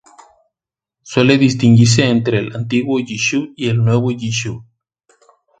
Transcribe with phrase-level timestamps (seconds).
[1.11, 4.63] Suele distinguirse entre el "Antiguo Yishuv" y el "Nuevo Yishuv".